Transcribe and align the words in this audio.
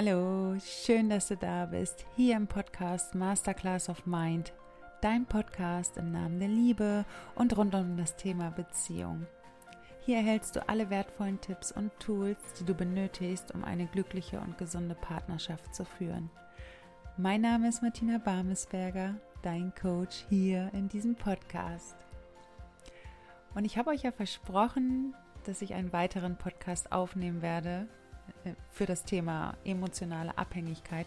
Hallo, 0.00 0.56
schön, 0.60 1.10
dass 1.10 1.26
du 1.26 1.36
da 1.36 1.66
bist, 1.66 2.06
hier 2.14 2.36
im 2.36 2.46
Podcast 2.46 3.16
Masterclass 3.16 3.88
of 3.88 4.06
Mind, 4.06 4.52
dein 5.00 5.26
Podcast 5.26 5.96
im 5.96 6.12
Namen 6.12 6.38
der 6.38 6.46
Liebe 6.46 7.04
und 7.34 7.56
rund 7.56 7.74
um 7.74 7.96
das 7.96 8.14
Thema 8.14 8.52
Beziehung. 8.52 9.26
Hier 10.06 10.18
erhältst 10.18 10.54
du 10.54 10.68
alle 10.68 10.88
wertvollen 10.88 11.40
Tipps 11.40 11.72
und 11.72 11.90
Tools, 11.98 12.38
die 12.60 12.64
du 12.64 12.74
benötigst, 12.74 13.52
um 13.52 13.64
eine 13.64 13.86
glückliche 13.86 14.38
und 14.38 14.56
gesunde 14.56 14.94
Partnerschaft 14.94 15.74
zu 15.74 15.84
führen. 15.84 16.30
Mein 17.16 17.40
Name 17.40 17.68
ist 17.68 17.82
Martina 17.82 18.18
Barmesberger, 18.18 19.16
dein 19.42 19.74
Coach 19.74 20.24
hier 20.28 20.70
in 20.74 20.88
diesem 20.88 21.16
Podcast. 21.16 21.96
Und 23.56 23.64
ich 23.64 23.76
habe 23.76 23.90
euch 23.90 24.04
ja 24.04 24.12
versprochen, 24.12 25.16
dass 25.42 25.60
ich 25.60 25.74
einen 25.74 25.92
weiteren 25.92 26.36
Podcast 26.36 26.92
aufnehmen 26.92 27.42
werde 27.42 27.88
für 28.72 28.86
das 28.86 29.04
Thema 29.04 29.56
emotionale 29.64 30.36
Abhängigkeit. 30.36 31.06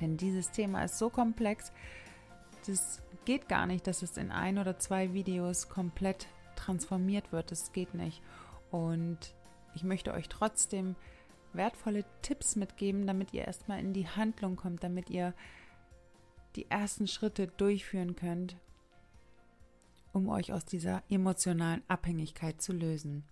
Denn 0.00 0.16
dieses 0.16 0.50
Thema 0.50 0.84
ist 0.84 0.98
so 0.98 1.10
komplex, 1.10 1.72
das 2.66 3.02
geht 3.24 3.48
gar 3.48 3.66
nicht, 3.66 3.86
dass 3.86 4.02
es 4.02 4.16
in 4.16 4.30
ein 4.30 4.58
oder 4.58 4.78
zwei 4.78 5.12
Videos 5.12 5.68
komplett 5.68 6.28
transformiert 6.56 7.32
wird. 7.32 7.50
Das 7.50 7.72
geht 7.72 7.94
nicht. 7.94 8.22
Und 8.70 9.18
ich 9.74 9.84
möchte 9.84 10.12
euch 10.12 10.28
trotzdem 10.28 10.96
wertvolle 11.52 12.04
Tipps 12.22 12.56
mitgeben, 12.56 13.06
damit 13.06 13.32
ihr 13.32 13.44
erstmal 13.44 13.80
in 13.80 13.92
die 13.92 14.08
Handlung 14.08 14.56
kommt, 14.56 14.82
damit 14.82 15.10
ihr 15.10 15.34
die 16.56 16.70
ersten 16.70 17.06
Schritte 17.06 17.46
durchführen 17.46 18.16
könnt, 18.16 18.56
um 20.12 20.28
euch 20.28 20.52
aus 20.52 20.64
dieser 20.64 21.02
emotionalen 21.08 21.82
Abhängigkeit 21.88 22.60
zu 22.60 22.72
lösen. 22.72 23.24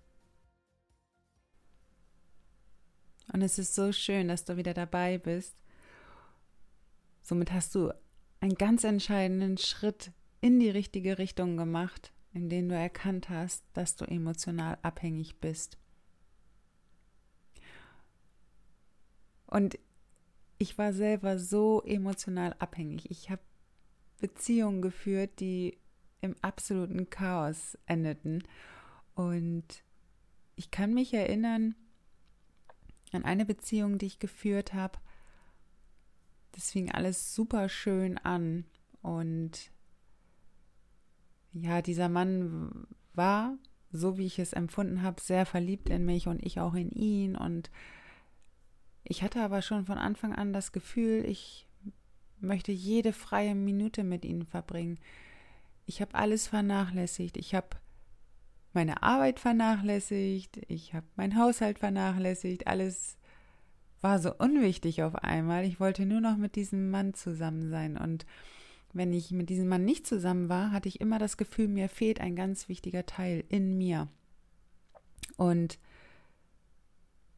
Und 3.33 3.43
es 3.43 3.59
ist 3.59 3.75
so 3.75 3.93
schön, 3.93 4.29
dass 4.29 4.45
du 4.45 4.57
wieder 4.57 4.75
dabei 4.75 5.19
bist. 5.19 5.55
Somit 7.23 7.53
hast 7.53 7.75
du 7.75 7.93
einen 8.41 8.55
ganz 8.55 8.85
entscheidenden 8.85 9.59
Schritt 9.59 10.13
in 10.41 10.59
die 10.59 10.71
richtige 10.71 11.19
Richtung 11.19 11.57
gemacht, 11.57 12.13
in 12.33 12.49
dem 12.49 12.69
du 12.69 12.75
erkannt 12.75 13.29
hast, 13.29 13.65
dass 13.75 13.97
du 13.97 14.05
emotional 14.05 14.79
abhängig 14.83 15.39
bist. 15.41 15.79
Und 19.47 19.79
ich 20.59 20.79
war 20.79 20.93
selber 20.93 21.39
so 21.39 21.83
emotional 21.83 22.55
abhängig. 22.59 23.11
Ich 23.11 23.31
habe 23.31 23.43
Beziehungen 24.21 24.83
geführt, 24.83 25.41
die 25.41 25.79
im 26.21 26.37
absoluten 26.43 27.11
Chaos 27.11 27.79
endeten. 27.87 28.45
Und 29.15 29.65
ich 30.57 30.71
kann 30.71 30.95
mich 30.95 31.15
erinnern 31.15 31.75
an 33.13 33.25
eine 33.25 33.45
Beziehung, 33.45 33.99
die 33.99 34.07
ich 34.07 34.19
geführt 34.19 34.75
habe. 34.75 34.99
Das 36.53 36.71
fing 36.71 36.91
alles 36.91 37.35
super 37.35 37.69
schön 37.69 38.19
an. 38.19 38.65
Und 39.03 39.71
ja, 41.53 41.83
dieser 41.83 42.09
Mann 42.09 42.87
war, 43.15 43.57
so 43.93 44.19
wie 44.19 44.27
ich 44.27 44.39
es 44.39 44.53
empfunden 44.53 45.03
habe, 45.03 45.21
sehr 45.21 45.47
verliebt 45.47 45.89
in 45.89 46.05
mich 46.05 46.29
und 46.29 46.45
ich 46.45 46.61
auch 46.61 46.75
in 46.75 46.91
ihn. 46.91 47.37
Und 47.37 47.71
ich 49.05 49.23
hatte 49.23 49.43
aber 49.43 49.63
schon 49.63 49.87
von 49.87 49.99
Anfang 49.99 50.35
an 50.35 50.53
das 50.53 50.73
Gefühl, 50.73 51.25
ich 51.25 51.67
möchte 52.41 52.73
jede 52.73 53.13
freie 53.13 53.55
Minute 53.55 54.05
mit 54.05 54.25
ihnen 54.25 54.45
verbringen. 54.45 54.99
Ich 55.87 56.01
habe 56.01 56.15
alles 56.15 56.47
vernachlässigt. 56.47 57.37
Ich 57.37 57.55
habe 57.55 57.69
meine 58.73 59.03
Arbeit 59.03 59.41
vernachlässigt, 59.41 60.61
ich 60.69 60.95
habe 60.95 61.07
meinen 61.17 61.37
Haushalt 61.37 61.79
vernachlässigt, 61.79 62.67
alles 62.67 63.19
war 64.01 64.19
so 64.19 64.35
unwichtig 64.35 65.03
auf 65.03 65.15
einmal. 65.17 65.65
Ich 65.65 65.81
wollte 65.81 66.07
nur 66.07 66.21
noch 66.21 66.37
mit 66.37 66.57
diesem 66.57 66.91
Mann 66.91 67.15
zusammen 67.15 67.69
sein. 67.71 67.97
Und 67.97 68.25
wenn 68.93 69.13
ich 69.13 69.31
mit 69.31 69.51
diesem 69.51 69.69
Mann 69.69 69.85
nicht 69.85 70.07
zusammen 70.07 70.49
war, 70.49 70.73
hatte 70.73 70.89
ich 70.89 71.01
immer 71.01 71.19
das 71.19 71.37
Gefühl, 71.37 71.69
mir 71.69 71.89
fehlt 71.89 72.21
ein 72.21 72.37
ganz 72.37 72.69
wichtiger 72.69 73.07
Teil 73.07 73.45
in 73.49 73.77
mir. 73.77 74.09
Und 75.37 75.79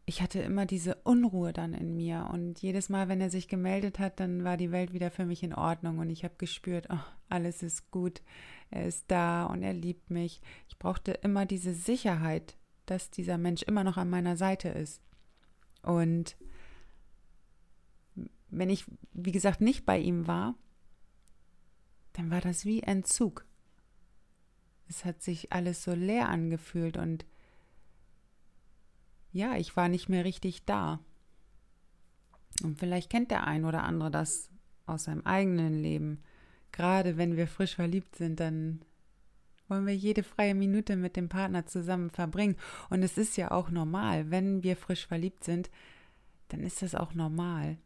ich 0.05 0.21
hatte 0.21 0.41
immer 0.41 0.67
diese 0.67 0.97
Unruhe 1.05 1.53
dann 1.53 1.75
in 1.75 1.95
mir 1.95 2.29
und 2.33 2.61
jedes 2.61 2.89
Mal, 2.89 3.09
wenn 3.09 3.21
er 3.21 3.31
sich 3.31 3.49
gemeldet 3.49 3.99
hat, 3.99 4.19
dann 4.19 4.45
war 4.45 4.57
die 4.57 4.73
Welt 4.73 4.93
wieder 4.93 5.11
für 5.11 5.25
mich 5.25 5.43
in 5.43 5.55
Ordnung 5.55 5.99
und 5.99 6.11
ich 6.11 6.25
habe 6.25 6.35
gespürt, 6.39 6.89
oh, 6.91 6.99
alles 7.29 7.63
ist 7.63 7.91
gut, 7.91 8.21
er 8.73 8.87
ist 8.87 9.05
da 9.09 9.45
und 9.45 9.63
er 9.63 9.75
liebt 9.75 10.11
mich. 10.11 10.41
Ich 10.69 10.79
brauchte 10.79 11.13
immer 11.13 11.47
diese 11.47 11.75
Sicherheit, 11.75 12.57
dass 12.87 13.11
dieser 13.11 13.39
Mensch 13.39 13.63
immer 13.63 13.85
noch 13.85 13.99
an 13.99 14.11
meiner 14.11 14.37
Seite 14.37 14.69
ist. 14.69 15.03
Und 15.83 16.37
wenn 18.49 18.71
ich, 18.71 18.87
wie 19.13 19.33
gesagt, 19.33 19.61
nicht 19.61 19.85
bei 19.85 19.99
ihm 19.99 20.27
war, 20.27 20.55
dann 22.15 22.31
war 22.31 22.41
das 22.41 22.65
wie 22.65 22.83
Entzug. 22.83 23.47
Es 24.89 25.05
hat 25.05 25.23
sich 25.23 25.53
alles 25.53 25.83
so 25.85 25.93
leer 25.93 26.29
angefühlt 26.29 26.97
und 26.97 27.25
ja, 29.33 29.57
ich 29.57 29.77
war 29.77 29.89
nicht 29.89 30.09
mehr 30.09 30.25
richtig 30.25 30.65
da. 30.65 31.01
Und 32.63 32.79
vielleicht 32.79 33.11
kennt 33.11 33.31
der 33.31 33.47
ein 33.47 33.65
oder 33.65 33.83
andere 33.83 34.11
das 34.11 34.51
aus 34.87 35.05
seinem 35.05 35.27
eigenen 35.27 35.83
Leben. 35.83 36.23
Gerade 36.73 37.17
wenn 37.17 37.37
wir 37.37 37.47
frisch 37.47 37.75
verliebt 37.75 38.17
sind, 38.17 38.41
dann 38.41 38.81
wollen 39.69 39.87
wir 39.87 39.95
jede 39.95 40.23
freie 40.23 40.55
Minute 40.55 40.97
mit 40.97 41.17
dem 41.17 41.29
Partner 41.29 41.67
zusammen 41.67 42.11
verbringen. 42.11 42.57
Und 42.91 43.03
es 43.03 43.17
ist 43.17 43.37
ja 43.37 43.51
auch 43.51 43.71
normal, 43.71 44.31
wenn 44.31 44.63
wir 44.63 44.77
frisch 44.77 45.07
verliebt 45.07 45.45
sind, 45.45 45.71
dann 46.49 46.61
ist 46.61 46.83
das 46.83 46.95
auch 46.95 47.15
normal. 47.15 47.79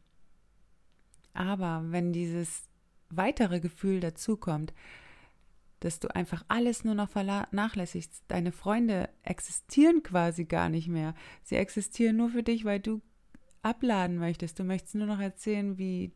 Aber 1.35 1.85
wenn 1.89 2.13
dieses 2.13 2.69
weitere 3.11 3.61
Gefühl 3.61 4.01
dazukommt, 4.01 4.73
dass 5.81 6.01
du 6.01 6.13
einfach 6.15 6.45
alles 6.49 6.85
nur 6.85 6.95
noch 6.95 7.11
vernachlässigst. 7.11 8.25
Deine 8.29 8.51
Freunde 8.51 9.11
existieren 9.23 10.03
quasi 10.03 10.45
gar 10.45 10.69
nicht 10.69 10.89
mehr. 10.89 11.15
Sie 11.43 11.57
existieren 11.57 12.17
nur 12.17 12.31
für 12.31 12.43
dich, 12.43 12.65
weil 12.65 12.81
du 12.81 13.03
abladen 13.63 14.17
möchtest. 14.17 14.59
Du 14.59 14.65
möchtest 14.65 14.95
nur 14.95 15.07
noch 15.07 15.21
erzählen, 15.21 15.77
wie 15.77 16.13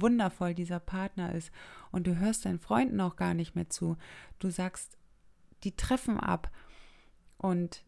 wundervoll 0.00 0.54
dieser 0.54 0.80
Partner 0.80 1.34
ist. 1.34 1.50
Und 1.90 2.06
du 2.06 2.18
hörst 2.18 2.44
deinen 2.44 2.58
Freunden 2.58 3.00
auch 3.00 3.16
gar 3.16 3.34
nicht 3.34 3.54
mehr 3.54 3.68
zu. 3.68 3.96
Du 4.38 4.50
sagst, 4.50 4.96
die 5.64 5.76
treffen 5.76 6.18
ab. 6.18 6.50
Und 7.36 7.84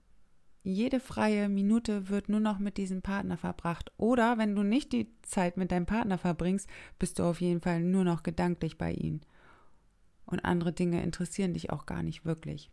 jede 0.63 1.01
freie 1.01 1.49
Minute 1.49 2.09
wird 2.09 2.29
nur 2.29 2.41
noch 2.41 2.59
mit 2.59 2.77
diesem 2.77 3.03
Partner 3.03 3.37
verbracht. 3.37 3.91
Oder 3.97 4.39
wenn 4.39 4.55
du 4.55 4.63
nicht 4.63 4.93
die 4.93 5.09
Zeit 5.23 5.57
mit 5.57 5.73
deinem 5.73 5.87
Partner 5.87 6.19
verbringst, 6.19 6.69
bist 6.99 7.19
du 7.19 7.25
auf 7.25 7.41
jeden 7.41 7.61
Fall 7.61 7.81
nur 7.81 8.05
noch 8.05 8.23
gedanklich 8.23 8.77
bei 8.77 8.93
ihm 8.93 9.21
und 10.31 10.45
andere 10.45 10.73
Dinge 10.73 11.03
interessieren 11.03 11.53
dich 11.53 11.71
auch 11.71 11.87
gar 11.87 12.03
nicht 12.03 12.25
wirklich. 12.25 12.71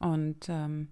Und 0.00 0.48
ähm, 0.48 0.88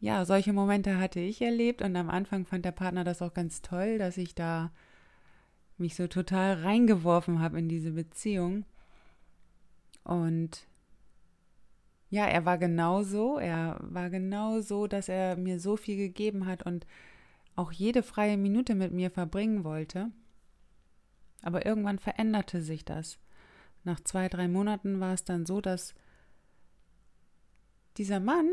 ja, 0.00 0.24
solche 0.24 0.52
Momente 0.52 0.98
hatte 0.98 1.20
ich 1.20 1.42
erlebt 1.42 1.82
und 1.82 1.96
am 1.96 2.08
Anfang 2.08 2.46
fand 2.46 2.64
der 2.64 2.72
Partner 2.72 3.04
das 3.04 3.20
auch 3.20 3.34
ganz 3.34 3.62
toll, 3.62 3.98
dass 3.98 4.16
ich 4.16 4.34
da 4.34 4.70
mich 5.76 5.96
so 5.96 6.06
total 6.06 6.54
reingeworfen 6.62 7.40
habe 7.40 7.58
in 7.58 7.68
diese 7.68 7.92
Beziehung. 7.92 8.64
Und 10.04 10.66
ja, 12.10 12.26
er 12.26 12.44
war 12.44 12.58
genauso, 12.58 13.38
er 13.38 13.78
war 13.80 14.08
genauso, 14.10 14.86
dass 14.86 15.08
er 15.08 15.36
mir 15.36 15.60
so 15.60 15.76
viel 15.76 15.96
gegeben 15.96 16.46
hat 16.46 16.64
und 16.64 16.86
auch 17.56 17.72
jede 17.72 18.02
freie 18.02 18.36
Minute 18.36 18.74
mit 18.74 18.92
mir 18.92 19.10
verbringen 19.10 19.64
wollte. 19.64 20.10
Aber 21.42 21.66
irgendwann 21.66 21.98
veränderte 21.98 22.62
sich 22.62 22.84
das. 22.84 23.18
Nach 23.84 24.00
zwei, 24.00 24.28
drei 24.28 24.48
Monaten 24.48 25.00
war 25.00 25.12
es 25.12 25.24
dann 25.24 25.44
so, 25.44 25.60
dass 25.60 25.94
dieser 27.96 28.20
Mann 28.20 28.48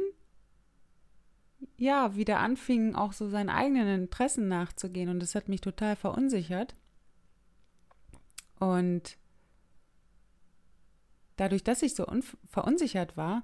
ja 1.77 2.15
wieder 2.15 2.39
anfing, 2.39 2.95
auch 2.95 3.13
so 3.13 3.29
seinen 3.29 3.49
eigenen 3.49 4.03
Interessen 4.03 4.47
nachzugehen. 4.47 5.09
Und 5.09 5.19
das 5.19 5.35
hat 5.35 5.49
mich 5.49 5.61
total 5.61 5.95
verunsichert. 5.95 6.75
Und 8.59 9.17
dadurch, 11.35 11.63
dass 11.63 11.81
ich 11.81 11.95
so 11.95 12.05
verunsichert 12.45 13.17
war, 13.17 13.43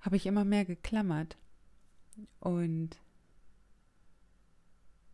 habe 0.00 0.16
ich 0.16 0.26
immer 0.26 0.44
mehr 0.44 0.64
geklammert. 0.64 1.36
Und 2.40 2.98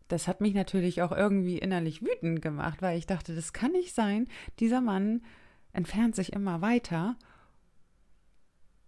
das 0.07 0.27
hat 0.27 0.41
mich 0.41 0.53
natürlich 0.53 1.01
auch 1.01 1.11
irgendwie 1.11 1.59
innerlich 1.59 2.01
wütend 2.01 2.41
gemacht, 2.41 2.81
weil 2.81 2.97
ich 2.97 3.05
dachte, 3.05 3.35
das 3.35 3.53
kann 3.53 3.71
nicht 3.71 3.93
sein. 3.93 4.27
Dieser 4.59 4.81
Mann 4.81 5.21
entfernt 5.71 6.15
sich 6.15 6.33
immer 6.33 6.61
weiter. 6.61 7.15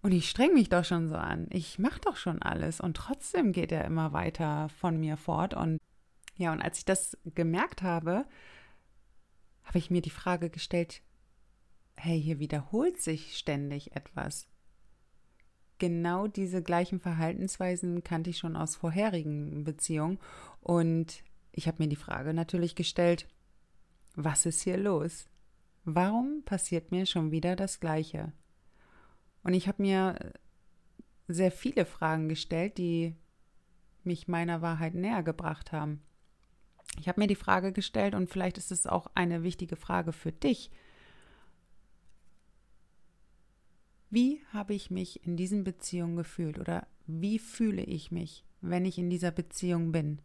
Und 0.01 0.12
ich 0.13 0.30
streng 0.30 0.53
mich 0.53 0.69
doch 0.69 0.83
schon 0.83 1.07
so 1.07 1.15
an. 1.15 1.48
Ich 1.51 1.77
mache 1.77 2.01
doch 2.01 2.15
schon 2.15 2.42
alles. 2.42 2.81
Und 2.81 2.98
trotzdem 2.98 3.51
geht 3.51 3.71
er 3.71 3.86
immer 3.86 4.13
weiter 4.13 4.69
von 4.69 5.00
mir 5.00 5.15
fort. 5.18 5.53
Und 5.53 5.80
ja, 6.38 6.51
und 6.51 6.62
als 6.62 6.80
ich 6.80 6.86
das 6.86 7.18
gemerkt 7.36 7.83
habe, 7.83 8.25
habe 9.63 9.77
ich 9.77 9.92
mir 9.92 10.01
die 10.01 10.09
Frage 10.09 10.50
gestellt, 10.50 11.01
hey, 11.95 12.19
hier 12.19 12.39
wiederholt 12.39 13.00
sich 13.00 13.38
ständig 13.38 13.95
etwas. 13.95 14.48
genau 15.81 16.27
diese 16.27 16.62
gleichen 16.62 17.00
Verhaltensweisen 17.00 18.03
kannte 18.03 18.30
ich 18.30 18.38
schon 18.38 18.56
aus 18.56 18.75
vorherigen 18.75 19.63
Beziehungen. 19.63 20.19
Und 20.62 21.24
ich 21.51 21.68
habe 21.68 21.81
mir 21.81 21.89
die 21.89 21.95
Frage 21.95 22.33
natürlich 22.33 22.75
gestellt, 22.75 23.27
was 24.15 24.45
ist 24.45 24.62
hier 24.62 24.77
los? 24.77 25.27
Warum 25.83 26.44
passiert 26.45 26.92
mir 26.92 27.07
schon 27.07 27.31
wieder 27.31 27.56
das 27.56 27.80
Gleiche? 27.80 28.31
Und 29.43 29.53
ich 29.53 29.67
habe 29.67 29.81
mir 29.81 30.33
sehr 31.27 31.51
viele 31.51 31.85
Fragen 31.85 32.29
gestellt, 32.29 32.77
die 32.77 33.15
mich 34.03 34.27
meiner 34.27 34.61
Wahrheit 34.61 34.93
näher 34.93 35.23
gebracht 35.23 35.71
haben. 35.71 36.01
Ich 36.99 37.07
habe 37.07 37.21
mir 37.21 37.27
die 37.27 37.35
Frage 37.35 37.71
gestellt 37.71 38.15
und 38.15 38.29
vielleicht 38.29 38.57
ist 38.57 38.71
es 38.71 38.85
auch 38.85 39.07
eine 39.15 39.43
wichtige 39.43 39.75
Frage 39.75 40.11
für 40.11 40.31
dich. 40.31 40.71
Wie 44.09 44.41
habe 44.51 44.73
ich 44.73 44.91
mich 44.91 45.25
in 45.25 45.38
diesen 45.38 45.63
Beziehungen 45.63 46.17
gefühlt 46.17 46.59
oder 46.59 46.85
wie 47.07 47.39
fühle 47.39 47.83
ich 47.83 48.11
mich, 48.11 48.43
wenn 48.59 48.85
ich 48.85 48.97
in 48.97 49.09
dieser 49.09 49.31
Beziehung 49.31 49.93
bin? 49.93 50.19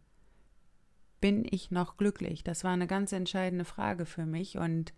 Bin 1.21 1.47
ich 1.49 1.71
noch 1.71 1.95
glücklich? 1.95 2.43
Das 2.43 2.63
war 2.63 2.73
eine 2.73 2.85
ganz 2.85 3.13
entscheidende 3.13 3.65
Frage 3.65 4.05
für 4.05 4.25
mich 4.25 4.57
und 4.57 4.93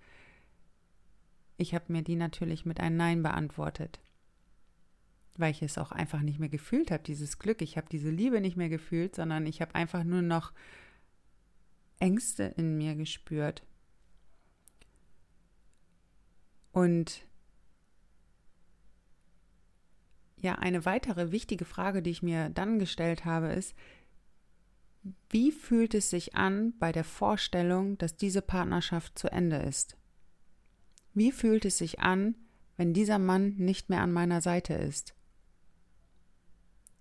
ich 1.58 1.76
habe 1.76 1.92
mir 1.92 2.02
die 2.02 2.16
natürlich 2.16 2.66
mit 2.66 2.80
einem 2.80 2.98
Nein 2.98 3.22
beantwortet, 3.22 4.00
weil 5.40 5.52
ich 5.52 5.62
es 5.62 5.78
auch 5.78 5.92
einfach 5.92 6.22
nicht 6.22 6.40
mehr 6.40 6.50
gefühlt 6.50 6.92
habe, 6.92 7.04
dieses 7.04 7.40
Glück. 7.40 7.62
Ich 7.62 7.78
habe 7.78 7.88
diese 7.90 8.10
Liebe 8.10 8.42
nicht 8.42 8.58
mehr 8.58 8.70
gefühlt, 8.70 9.16
sondern 9.16 9.46
ich 9.46 9.62
habe 9.62 9.76
einfach 9.76 10.04
nur 10.04 10.22
noch 10.22 10.54
Ängste 12.00 12.44
in 12.58 12.78
mir 12.78 12.96
gespürt. 12.96 13.64
Und 16.72 17.26
ja, 20.38 20.56
eine 20.56 20.86
weitere 20.86 21.32
wichtige 21.32 21.66
Frage, 21.66 22.02
die 22.02 22.12
ich 22.12 22.24
mir 22.24 22.50
dann 22.50 22.80
gestellt 22.80 23.26
habe, 23.26 23.48
ist, 23.48 23.76
wie 25.30 25.52
fühlt 25.52 25.94
es 25.94 26.10
sich 26.10 26.36
an 26.36 26.78
bei 26.78 26.92
der 26.92 27.04
Vorstellung, 27.04 27.98
dass 27.98 28.16
diese 28.16 28.42
Partnerschaft 28.42 29.18
zu 29.18 29.32
Ende 29.32 29.58
ist? 29.58 29.98
Wie 31.14 31.32
fühlt 31.32 31.66
es 31.66 31.78
sich 31.78 32.00
an, 32.00 32.36
wenn 32.78 32.94
dieser 32.94 33.20
Mann 33.20 33.56
nicht 33.58 33.90
mehr 33.90 34.02
an 34.02 34.12
meiner 34.12 34.42
Seite 34.42 34.74
ist? 34.74 35.16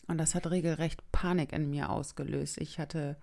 Und 0.08 0.18
das 0.18 0.34
hat 0.34 0.50
regelrecht 0.50 1.12
Panik 1.12 1.52
in 1.52 1.70
mir 1.70 1.90
ausgelöst. 1.90 2.58
Ich 2.58 2.78
hatte 2.78 3.16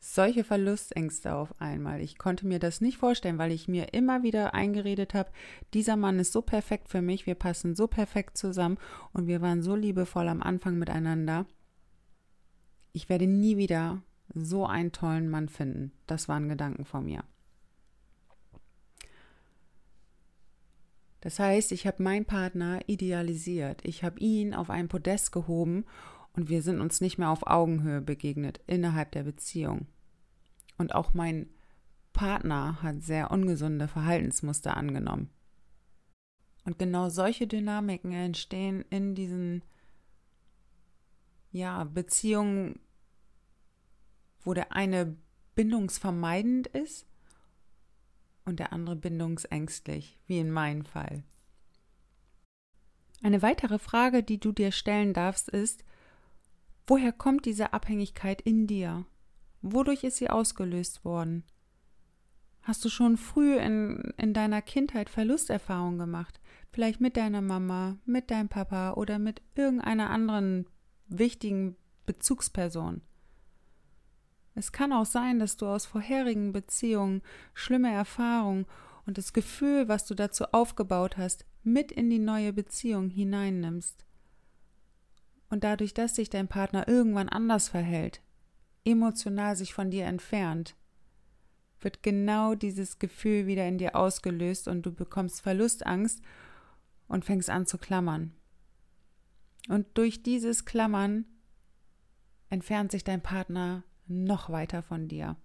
solche 0.00 0.44
Verlustängste 0.44 1.34
auf 1.34 1.60
einmal. 1.60 2.00
Ich 2.00 2.16
konnte 2.16 2.46
mir 2.46 2.58
das 2.58 2.80
nicht 2.80 2.96
vorstellen, 2.96 3.38
weil 3.38 3.52
ich 3.52 3.68
mir 3.68 3.92
immer 3.92 4.22
wieder 4.22 4.54
eingeredet 4.54 5.12
habe, 5.12 5.30
dieser 5.74 5.96
Mann 5.96 6.18
ist 6.18 6.32
so 6.32 6.40
perfekt 6.40 6.88
für 6.88 7.02
mich, 7.02 7.26
wir 7.26 7.34
passen 7.34 7.76
so 7.76 7.86
perfekt 7.86 8.38
zusammen 8.38 8.78
und 9.12 9.26
wir 9.26 9.42
waren 9.42 9.62
so 9.62 9.76
liebevoll 9.76 10.26
am 10.28 10.42
Anfang 10.42 10.78
miteinander. 10.78 11.44
Ich 12.92 13.10
werde 13.10 13.26
nie 13.26 13.58
wieder 13.58 14.02
so 14.34 14.66
einen 14.66 14.92
tollen 14.92 15.28
Mann 15.28 15.48
finden. 15.48 15.92
Das 16.06 16.28
waren 16.28 16.48
Gedanken 16.48 16.86
von 16.86 17.04
mir. 17.04 17.22
Das 21.20 21.38
heißt, 21.38 21.72
ich 21.72 21.86
habe 21.86 22.02
meinen 22.02 22.24
Partner 22.24 22.80
idealisiert. 22.86 23.80
Ich 23.84 24.02
habe 24.02 24.18
ihn 24.20 24.54
auf 24.54 24.70
ein 24.70 24.88
Podest 24.88 25.32
gehoben 25.32 25.84
und 26.34 26.48
wir 26.48 26.62
sind 26.62 26.80
uns 26.80 27.00
nicht 27.00 27.18
mehr 27.18 27.30
auf 27.30 27.46
Augenhöhe 27.46 28.00
begegnet 28.00 28.60
innerhalb 28.66 29.12
der 29.12 29.24
Beziehung. 29.24 29.86
Und 30.78 30.94
auch 30.94 31.12
mein 31.12 31.50
Partner 32.12 32.82
hat 32.82 33.02
sehr 33.02 33.30
ungesunde 33.30 33.86
Verhaltensmuster 33.86 34.76
angenommen. 34.76 35.30
Und 36.64 36.78
genau 36.78 37.08
solche 37.08 37.46
Dynamiken 37.46 38.12
entstehen 38.12 38.84
in 38.90 39.14
diesen 39.14 39.62
ja, 41.52 41.84
Beziehungen, 41.84 42.80
wo 44.42 44.54
der 44.54 44.72
eine 44.72 45.16
bindungsvermeidend 45.54 46.68
ist 46.68 47.06
und 48.50 48.60
der 48.60 48.72
andere 48.72 48.96
bindungsängstlich, 48.96 50.18
wie 50.26 50.38
in 50.38 50.50
meinem 50.50 50.84
Fall. 50.84 51.22
Eine 53.22 53.42
weitere 53.42 53.78
Frage, 53.78 54.22
die 54.22 54.38
du 54.38 54.52
dir 54.52 54.72
stellen 54.72 55.12
darfst, 55.14 55.48
ist, 55.48 55.84
Woher 56.90 57.12
kommt 57.12 57.46
diese 57.46 57.72
Abhängigkeit 57.72 58.40
in 58.40 58.66
dir? 58.66 59.06
Wodurch 59.62 60.02
ist 60.02 60.16
sie 60.16 60.28
ausgelöst 60.28 61.04
worden? 61.04 61.44
Hast 62.62 62.84
du 62.84 62.88
schon 62.88 63.16
früh 63.16 63.56
in, 63.58 64.12
in 64.16 64.34
deiner 64.34 64.60
Kindheit 64.60 65.08
Verlusterfahrungen 65.08 66.00
gemacht? 66.00 66.40
Vielleicht 66.72 67.00
mit 67.00 67.16
deiner 67.16 67.42
Mama, 67.42 67.98
mit 68.06 68.32
deinem 68.32 68.48
Papa 68.48 68.94
oder 68.94 69.20
mit 69.20 69.40
irgendeiner 69.54 70.10
anderen 70.10 70.66
wichtigen 71.06 71.76
Bezugsperson? 72.06 73.02
Es 74.54 74.72
kann 74.72 74.92
auch 74.92 75.06
sein, 75.06 75.38
dass 75.38 75.56
du 75.56 75.66
aus 75.66 75.86
vorherigen 75.86 76.52
Beziehungen 76.52 77.22
schlimme 77.54 77.92
Erfahrungen 77.92 78.66
und 79.06 79.18
das 79.18 79.32
Gefühl, 79.32 79.88
was 79.88 80.06
du 80.06 80.14
dazu 80.14 80.44
aufgebaut 80.52 81.16
hast, 81.16 81.44
mit 81.62 81.92
in 81.92 82.10
die 82.10 82.18
neue 82.18 82.52
Beziehung 82.52 83.10
hineinnimmst. 83.10 84.04
Und 85.48 85.64
dadurch, 85.64 85.94
dass 85.94 86.14
sich 86.14 86.30
dein 86.30 86.48
Partner 86.48 86.86
irgendwann 86.88 87.28
anders 87.28 87.68
verhält, 87.68 88.22
emotional 88.84 89.56
sich 89.56 89.74
von 89.74 89.90
dir 89.90 90.04
entfernt, 90.04 90.76
wird 91.80 92.02
genau 92.02 92.54
dieses 92.54 92.98
Gefühl 92.98 93.46
wieder 93.46 93.66
in 93.66 93.78
dir 93.78 93.96
ausgelöst 93.96 94.68
und 94.68 94.82
du 94.82 94.92
bekommst 94.92 95.40
Verlustangst 95.40 96.22
und 97.08 97.24
fängst 97.24 97.50
an 97.50 97.66
zu 97.66 97.78
klammern. 97.78 98.32
Und 99.68 99.86
durch 99.94 100.22
dieses 100.22 100.64
Klammern 100.64 101.24
entfernt 102.48 102.90
sich 102.92 103.04
dein 103.04 103.22
Partner 103.22 103.82
noch 104.10 104.50
weiter 104.50 104.82
von 104.82 105.08
dir. 105.08 105.36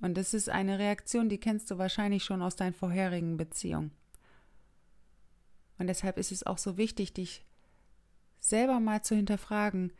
Und 0.00 0.16
das 0.16 0.32
ist 0.32 0.48
eine 0.48 0.78
Reaktion, 0.78 1.28
die 1.28 1.38
kennst 1.38 1.70
du 1.70 1.76
wahrscheinlich 1.76 2.24
schon 2.24 2.40
aus 2.40 2.56
deinen 2.56 2.72
vorherigen 2.72 3.36
Beziehungen. 3.36 3.90
Und 5.78 5.88
deshalb 5.88 6.16
ist 6.16 6.32
es 6.32 6.46
auch 6.46 6.58
so 6.58 6.76
wichtig, 6.76 7.12
dich 7.12 7.44
selber 8.38 8.80
mal 8.80 9.02
zu 9.02 9.14
hinterfragen, 9.14 9.92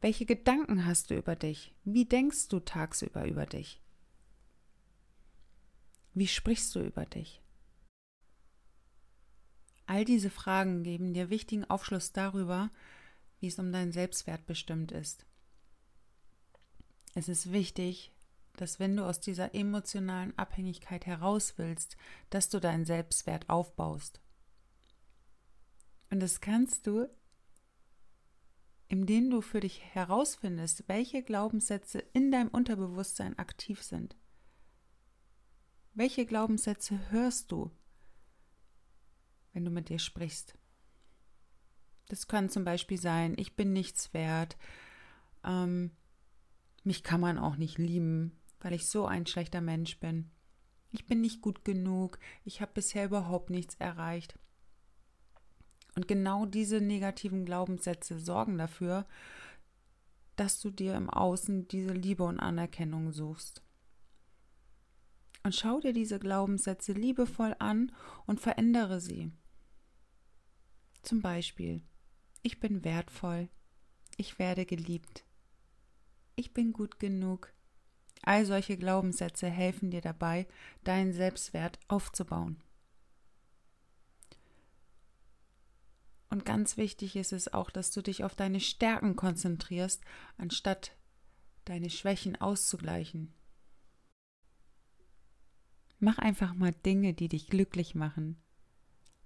welche 0.00 0.26
Gedanken 0.26 0.86
hast 0.86 1.10
du 1.10 1.16
über 1.16 1.34
dich? 1.34 1.74
Wie 1.84 2.04
denkst 2.04 2.48
du 2.48 2.60
tagsüber 2.60 3.26
über 3.26 3.46
dich? 3.46 3.80
Wie 6.14 6.28
sprichst 6.28 6.74
du 6.74 6.80
über 6.80 7.04
dich? 7.04 7.42
All 9.86 10.04
diese 10.04 10.30
Fragen 10.30 10.84
geben 10.84 11.14
dir 11.14 11.30
wichtigen 11.30 11.64
Aufschluss 11.64 12.12
darüber, 12.12 12.70
wie 13.40 13.48
es 13.48 13.58
um 13.58 13.72
deinen 13.72 13.92
Selbstwert 13.92 14.46
bestimmt 14.46 14.92
ist. 14.92 15.26
Es 17.14 17.28
ist 17.28 17.52
wichtig, 17.52 18.12
dass 18.56 18.80
wenn 18.80 18.96
du 18.96 19.04
aus 19.04 19.20
dieser 19.20 19.54
emotionalen 19.54 20.36
Abhängigkeit 20.36 21.06
heraus 21.06 21.54
willst, 21.56 21.96
dass 22.30 22.48
du 22.48 22.60
deinen 22.60 22.84
Selbstwert 22.84 23.48
aufbaust. 23.48 24.20
Und 26.10 26.20
das 26.20 26.40
kannst 26.40 26.86
du, 26.86 27.08
indem 28.88 29.30
du 29.30 29.42
für 29.42 29.60
dich 29.60 29.84
herausfindest, 29.84 30.88
welche 30.88 31.22
Glaubenssätze 31.22 31.98
in 32.12 32.32
deinem 32.32 32.48
Unterbewusstsein 32.48 33.38
aktiv 33.38 33.82
sind. 33.82 34.16
Welche 35.94 36.26
Glaubenssätze 36.26 37.10
hörst 37.10 37.52
du, 37.52 37.70
wenn 39.52 39.64
du 39.64 39.70
mit 39.70 39.88
dir 39.88 39.98
sprichst? 39.98 40.57
Das 42.08 42.26
kann 42.26 42.48
zum 42.48 42.64
Beispiel 42.64 42.98
sein, 42.98 43.34
ich 43.36 43.54
bin 43.54 43.72
nichts 43.72 44.14
wert, 44.14 44.56
ähm, 45.44 45.90
mich 46.84 47.02
kann 47.02 47.20
man 47.20 47.38
auch 47.38 47.56
nicht 47.56 47.78
lieben, 47.78 48.32
weil 48.60 48.72
ich 48.72 48.88
so 48.88 49.06
ein 49.06 49.26
schlechter 49.26 49.60
Mensch 49.60 49.98
bin. 50.00 50.30
Ich 50.90 51.06
bin 51.06 51.20
nicht 51.20 51.42
gut 51.42 51.64
genug, 51.64 52.18
ich 52.44 52.62
habe 52.62 52.72
bisher 52.74 53.04
überhaupt 53.04 53.50
nichts 53.50 53.74
erreicht. 53.74 54.38
Und 55.96 56.08
genau 56.08 56.46
diese 56.46 56.80
negativen 56.80 57.44
Glaubenssätze 57.44 58.18
sorgen 58.18 58.56
dafür, 58.56 59.06
dass 60.36 60.60
du 60.60 60.70
dir 60.70 60.94
im 60.94 61.10
Außen 61.10 61.68
diese 61.68 61.92
Liebe 61.92 62.22
und 62.22 62.38
Anerkennung 62.38 63.12
suchst. 63.12 63.62
Und 65.42 65.54
schau 65.54 65.80
dir 65.80 65.92
diese 65.92 66.18
Glaubenssätze 66.18 66.92
liebevoll 66.92 67.54
an 67.58 67.92
und 68.26 68.40
verändere 68.40 69.00
sie. 69.00 69.32
Zum 71.02 71.20
Beispiel, 71.20 71.82
ich 72.48 72.60
bin 72.60 72.82
wertvoll, 72.82 73.50
ich 74.16 74.38
werde 74.38 74.64
geliebt, 74.64 75.22
ich 76.34 76.54
bin 76.54 76.72
gut 76.72 76.98
genug. 76.98 77.52
All 78.22 78.46
solche 78.46 78.78
Glaubenssätze 78.78 79.50
helfen 79.50 79.90
dir 79.90 80.00
dabei, 80.00 80.48
deinen 80.82 81.12
Selbstwert 81.12 81.78
aufzubauen. 81.88 82.62
Und 86.30 86.46
ganz 86.46 86.78
wichtig 86.78 87.16
ist 87.16 87.34
es 87.34 87.52
auch, 87.52 87.68
dass 87.68 87.90
du 87.90 88.00
dich 88.00 88.24
auf 88.24 88.34
deine 88.34 88.60
Stärken 88.60 89.14
konzentrierst, 89.14 90.02
anstatt 90.38 90.96
deine 91.66 91.90
Schwächen 91.90 92.34
auszugleichen. 92.36 93.34
Mach 95.98 96.16
einfach 96.16 96.54
mal 96.54 96.72
Dinge, 96.72 97.12
die 97.12 97.28
dich 97.28 97.48
glücklich 97.48 97.94
machen. 97.94 98.42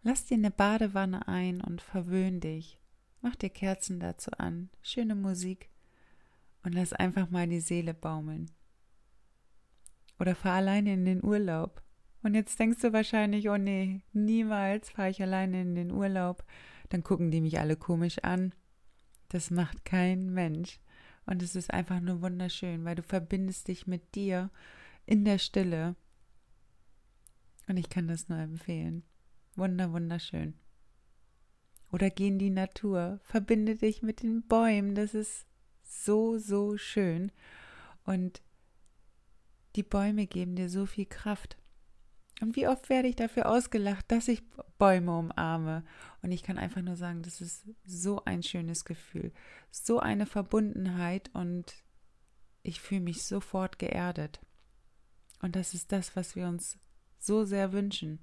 Lass 0.02 0.24
dir 0.24 0.34
eine 0.34 0.50
Badewanne 0.50 1.28
ein 1.28 1.60
und 1.60 1.80
verwöhn 1.82 2.40
dich. 2.40 2.81
Mach 3.22 3.36
dir 3.36 3.50
Kerzen 3.50 4.00
dazu 4.00 4.32
an, 4.32 4.68
schöne 4.82 5.14
Musik 5.14 5.70
und 6.64 6.74
lass 6.74 6.92
einfach 6.92 7.30
mal 7.30 7.48
die 7.48 7.60
Seele 7.60 7.94
baumeln. 7.94 8.50
Oder 10.18 10.34
fahr 10.34 10.54
alleine 10.54 10.92
in 10.92 11.04
den 11.04 11.24
Urlaub. 11.24 11.82
Und 12.22 12.34
jetzt 12.34 12.58
denkst 12.58 12.80
du 12.82 12.92
wahrscheinlich, 12.92 13.48
oh 13.48 13.56
nee, 13.56 14.02
niemals 14.12 14.90
fahre 14.90 15.10
ich 15.10 15.22
alleine 15.22 15.62
in 15.62 15.74
den 15.74 15.92
Urlaub. 15.92 16.44
Dann 16.88 17.02
gucken 17.02 17.30
die 17.30 17.40
mich 17.40 17.58
alle 17.58 17.76
komisch 17.76 18.18
an. 18.22 18.52
Das 19.28 19.50
macht 19.50 19.84
kein 19.84 20.32
Mensch. 20.32 20.80
Und 21.24 21.42
es 21.42 21.56
ist 21.56 21.72
einfach 21.72 22.00
nur 22.00 22.22
wunderschön, 22.22 22.84
weil 22.84 22.96
du 22.96 23.02
verbindest 23.02 23.68
dich 23.68 23.86
mit 23.86 24.14
dir 24.14 24.50
in 25.06 25.24
der 25.24 25.38
Stille. 25.38 25.96
Und 27.68 27.76
ich 27.76 27.88
kann 27.88 28.08
das 28.08 28.28
nur 28.28 28.38
empfehlen. 28.38 29.04
Wunder, 29.54 29.92
wunderschön. 29.92 30.54
Oder 31.92 32.10
geh 32.10 32.28
in 32.28 32.38
die 32.38 32.50
Natur, 32.50 33.20
verbinde 33.22 33.76
dich 33.76 34.02
mit 34.02 34.22
den 34.22 34.42
Bäumen. 34.42 34.94
Das 34.94 35.14
ist 35.14 35.46
so, 35.84 36.38
so 36.38 36.78
schön. 36.78 37.30
Und 38.04 38.42
die 39.76 39.82
Bäume 39.82 40.26
geben 40.26 40.56
dir 40.56 40.68
so 40.68 40.86
viel 40.86 41.06
Kraft. 41.06 41.58
Und 42.40 42.56
wie 42.56 42.66
oft 42.66 42.88
werde 42.88 43.08
ich 43.08 43.14
dafür 43.14 43.48
ausgelacht, 43.48 44.10
dass 44.10 44.26
ich 44.26 44.42
Bäume 44.78 45.16
umarme. 45.16 45.84
Und 46.22 46.32
ich 46.32 46.42
kann 46.42 46.58
einfach 46.58 46.82
nur 46.82 46.96
sagen, 46.96 47.22
das 47.22 47.40
ist 47.40 47.66
so 47.84 48.24
ein 48.24 48.42
schönes 48.42 48.84
Gefühl, 48.84 49.32
so 49.70 50.00
eine 50.00 50.26
Verbundenheit 50.26 51.30
und 51.34 51.72
ich 52.62 52.80
fühle 52.80 53.02
mich 53.02 53.22
sofort 53.22 53.78
geerdet. 53.78 54.40
Und 55.40 55.56
das 55.56 55.74
ist 55.74 55.92
das, 55.92 56.16
was 56.16 56.36
wir 56.36 56.46
uns 56.46 56.78
so 57.18 57.44
sehr 57.44 57.72
wünschen. 57.72 58.18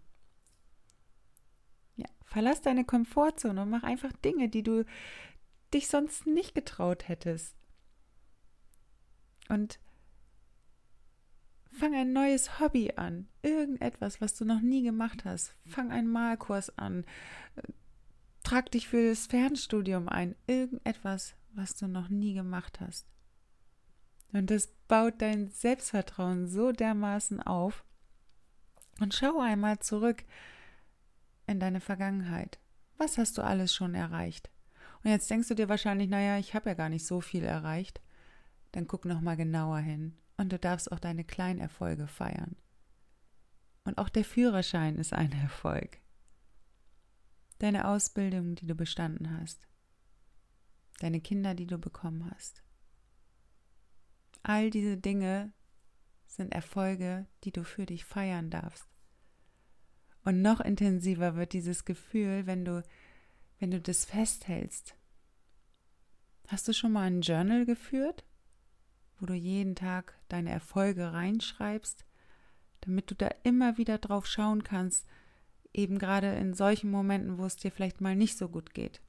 Ja, 2.00 2.08
verlass 2.26 2.62
deine 2.62 2.86
Komfortzone 2.86 3.62
und 3.62 3.70
mach 3.70 3.84
einfach 3.84 4.14
Dinge, 4.14 4.50
die 4.50 4.64
du 4.64 4.86
dich 5.74 5.88
sonst 5.88 6.26
nicht 6.26 6.56
getraut 6.56 7.08
hättest. 7.08 7.56
Und 9.50 9.80
Fang 11.72 11.96
ein 11.96 12.12
neues 12.12 12.60
Hobby 12.60 12.94
an, 12.96 13.28
irgendetwas, 13.42 14.20
was 14.20 14.34
du 14.34 14.44
noch 14.44 14.60
nie 14.60 14.84
gemacht 14.84 15.24
hast. 15.24 15.56
Fang 15.66 15.92
einen 15.92 16.12
Malkurs 16.12 16.78
an, 16.78 17.06
trag 18.44 18.72
dich 18.72 18.88
für 18.88 19.10
das 19.10 19.28
Fernstudium 19.28 20.10
ein, 20.10 20.36
irgendetwas, 20.48 21.36
was 21.54 21.76
du 21.76 21.88
noch 21.88 22.10
nie 22.10 22.34
gemacht 22.34 22.82
hast. 22.82 23.08
Und 24.34 24.50
das 24.50 24.68
baut 24.88 25.22
dein 25.22 25.48
Selbstvertrauen 25.50 26.48
so 26.48 26.72
dermaßen 26.72 27.42
auf. 27.42 27.86
Und 29.00 29.14
schau 29.14 29.40
einmal 29.40 29.80
zurück 29.80 30.24
in 31.50 31.60
deine 31.60 31.82
Vergangenheit. 31.82 32.60
Was 32.98 33.18
hast 33.18 33.38
du 33.38 33.42
alles 33.42 33.74
schon 33.74 33.96
erreicht? 33.96 34.50
Und 35.04 35.12
jetzt 35.12 35.30
denkst 35.30 35.48
du 35.48 35.56
dir 35.56 35.70
wahrscheinlich, 35.70 36.10
naja, 36.10 36.38
ich 36.38 36.54
habe 36.54 36.70
ja 36.70 36.76
gar 36.76 36.90
nicht 36.90 37.06
so 37.06 37.22
viel 37.22 37.44
erreicht. 37.44 38.02
Dann 38.74 38.88
guck 38.88 39.06
noch 39.06 39.22
mal 39.22 39.38
genauer 39.38 39.80
hin 39.80 40.18
und 40.38 40.52
du 40.52 40.60
darfst 40.60 40.92
auch 40.92 41.00
deine 41.00 41.24
Kleinerfolge 41.24 42.08
feiern. 42.08 42.56
Und 43.84 43.98
auch 43.98 44.10
der 44.10 44.26
Führerschein 44.26 44.98
ist 44.98 45.14
ein 45.14 45.32
Erfolg. 45.42 46.00
Deine 47.60 47.88
Ausbildung, 47.88 48.56
die 48.56 48.68
du 48.68 48.76
bestanden 48.76 49.40
hast. 49.40 49.68
Deine 51.00 51.22
Kinder, 51.22 51.56
die 51.56 51.68
du 51.68 51.78
bekommen 51.78 52.30
hast. 52.32 52.64
All 54.44 54.70
diese 54.70 54.98
Dinge 54.98 55.54
sind 56.28 56.54
Erfolge, 56.54 57.26
die 57.44 57.52
du 57.52 57.64
für 57.64 57.86
dich 57.86 58.06
feiern 58.06 58.50
darfst. 58.50 58.88
Und 60.24 60.42
noch 60.42 60.60
intensiver 60.60 61.36
wird 61.36 61.54
dieses 61.54 61.86
Gefühl, 61.86 62.46
wenn 62.46 62.66
du, 62.66 62.84
wenn 63.60 63.72
du 63.72 63.80
das 63.80 64.06
festhältst. 64.06 64.96
Hast 66.48 66.68
du 66.68 66.74
schon 66.74 66.92
mal 66.92 67.04
ein 67.04 67.22
Journal 67.22 67.66
geführt? 67.66 68.26
wo 69.20 69.26
du 69.26 69.34
jeden 69.34 69.76
Tag 69.76 70.18
deine 70.30 70.50
Erfolge 70.50 71.14
reinschreibst, 71.14 72.06
damit 72.82 73.12
du 73.12 73.16
da 73.16 73.30
immer 73.44 73.78
wieder 73.78 73.98
drauf 73.98 74.26
schauen 74.26 74.64
kannst, 74.64 75.06
eben 75.74 76.00
gerade 76.00 76.34
in 76.36 76.54
solchen 76.54 76.90
Momenten, 76.90 77.38
wo 77.38 77.46
es 77.46 77.58
dir 77.58 77.72
vielleicht 77.72 78.02
mal 78.02 78.16
nicht 78.16 78.38
so 78.38 78.50
gut 78.50 78.74
geht. 78.74 79.02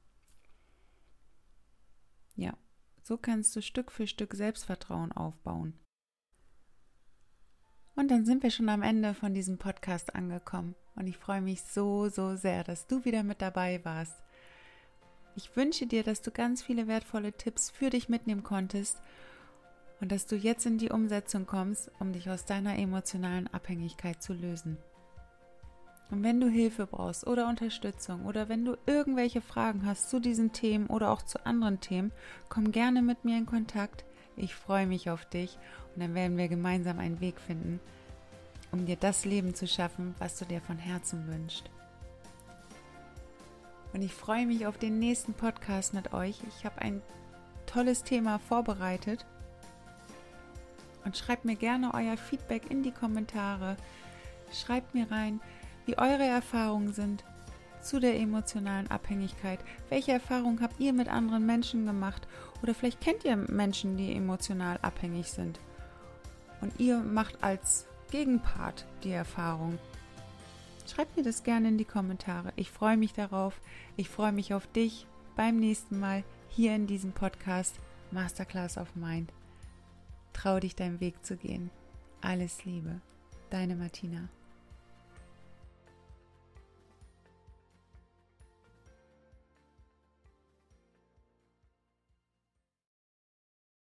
Ja, 2.35 2.57
so 3.01 3.17
kannst 3.17 3.55
du 3.55 3.61
Stück 3.61 3.91
für 3.91 4.05
Stück 4.05 4.33
Selbstvertrauen 4.33 5.11
aufbauen. 5.11 5.79
Und 8.01 8.09
dann 8.09 8.25
sind 8.25 8.41
wir 8.41 8.49
schon 8.49 8.67
am 8.69 8.81
Ende 8.81 9.13
von 9.13 9.35
diesem 9.35 9.59
Podcast 9.59 10.15
angekommen. 10.15 10.73
Und 10.95 11.05
ich 11.05 11.17
freue 11.17 11.39
mich 11.39 11.61
so, 11.61 12.09
so 12.09 12.35
sehr, 12.35 12.63
dass 12.63 12.87
du 12.87 13.05
wieder 13.05 13.21
mit 13.21 13.43
dabei 13.43 13.79
warst. 13.83 14.15
Ich 15.35 15.55
wünsche 15.55 15.85
dir, 15.85 16.01
dass 16.01 16.23
du 16.23 16.31
ganz 16.31 16.63
viele 16.63 16.87
wertvolle 16.87 17.31
Tipps 17.31 17.69
für 17.69 17.91
dich 17.91 18.09
mitnehmen 18.09 18.41
konntest 18.41 18.99
und 19.99 20.11
dass 20.11 20.25
du 20.25 20.35
jetzt 20.35 20.65
in 20.65 20.79
die 20.79 20.89
Umsetzung 20.89 21.45
kommst, 21.45 21.91
um 21.99 22.11
dich 22.11 22.27
aus 22.31 22.45
deiner 22.45 22.75
emotionalen 22.79 23.45
Abhängigkeit 23.53 24.23
zu 24.23 24.33
lösen. 24.33 24.79
Und 26.09 26.23
wenn 26.23 26.41
du 26.41 26.47
Hilfe 26.47 26.87
brauchst 26.87 27.27
oder 27.27 27.47
Unterstützung 27.47 28.25
oder 28.25 28.49
wenn 28.49 28.65
du 28.65 28.77
irgendwelche 28.87 29.41
Fragen 29.41 29.85
hast 29.85 30.09
zu 30.09 30.19
diesen 30.19 30.53
Themen 30.53 30.87
oder 30.87 31.11
auch 31.11 31.21
zu 31.21 31.45
anderen 31.45 31.81
Themen, 31.81 32.11
komm 32.49 32.71
gerne 32.71 33.03
mit 33.03 33.25
mir 33.25 33.37
in 33.37 33.45
Kontakt. 33.45 34.05
Ich 34.41 34.55
freue 34.55 34.87
mich 34.87 35.11
auf 35.11 35.23
dich 35.25 35.55
und 35.93 36.01
dann 36.01 36.15
werden 36.15 36.35
wir 36.35 36.47
gemeinsam 36.47 36.97
einen 36.97 37.21
Weg 37.21 37.39
finden, 37.39 37.79
um 38.71 38.87
dir 38.87 38.95
das 38.95 39.23
Leben 39.23 39.53
zu 39.53 39.67
schaffen, 39.67 40.15
was 40.17 40.39
du 40.39 40.45
dir 40.45 40.61
von 40.61 40.79
Herzen 40.79 41.27
wünschst. 41.27 41.69
Und 43.93 44.01
ich 44.01 44.13
freue 44.13 44.47
mich 44.47 44.65
auf 44.65 44.79
den 44.79 44.97
nächsten 44.97 45.35
Podcast 45.35 45.93
mit 45.93 46.13
euch. 46.13 46.39
Ich 46.47 46.65
habe 46.65 46.81
ein 46.81 47.03
tolles 47.67 48.03
Thema 48.03 48.39
vorbereitet 48.39 49.27
und 51.05 51.15
schreibt 51.15 51.45
mir 51.45 51.55
gerne 51.55 51.93
euer 51.93 52.17
Feedback 52.17 52.71
in 52.71 52.81
die 52.81 52.91
Kommentare. 52.91 53.77
Schreibt 54.51 54.95
mir 54.95 55.11
rein, 55.11 55.39
wie 55.85 55.99
eure 55.99 56.25
Erfahrungen 56.25 56.93
sind 56.93 57.23
zu 57.81 57.99
der 57.99 58.19
emotionalen 58.19 58.89
Abhängigkeit. 58.89 59.59
Welche 59.89 60.11
Erfahrungen 60.11 60.61
habt 60.61 60.79
ihr 60.79 60.93
mit 60.93 61.09
anderen 61.09 61.45
Menschen 61.45 61.85
gemacht? 61.85 62.27
Oder 62.61 62.73
vielleicht 62.73 63.01
kennt 63.01 63.25
ihr 63.25 63.35
Menschen, 63.35 63.97
die 63.97 64.15
emotional 64.15 64.79
abhängig 64.81 65.31
sind. 65.31 65.59
Und 66.61 66.79
ihr 66.79 66.99
macht 66.99 67.43
als 67.43 67.87
Gegenpart 68.11 68.85
die 69.03 69.11
Erfahrung. 69.11 69.79
Schreibt 70.87 71.15
mir 71.15 71.23
das 71.23 71.43
gerne 71.43 71.69
in 71.69 71.77
die 71.77 71.85
Kommentare. 71.85 72.51
Ich 72.55 72.71
freue 72.71 72.97
mich 72.97 73.13
darauf. 73.13 73.59
Ich 73.95 74.09
freue 74.09 74.31
mich 74.31 74.53
auf 74.53 74.67
dich 74.67 75.07
beim 75.35 75.57
nächsten 75.57 75.99
Mal 75.99 76.23
hier 76.49 76.75
in 76.75 76.87
diesem 76.87 77.13
Podcast 77.13 77.75
Masterclass 78.11 78.77
of 78.77 78.95
Mind. 78.95 79.31
Trau 80.33 80.59
dich, 80.59 80.75
deinen 80.75 80.99
Weg 80.99 81.25
zu 81.25 81.37
gehen. 81.37 81.69
Alles 82.21 82.65
Liebe, 82.65 83.01
deine 83.49 83.75
Martina. 83.75 84.29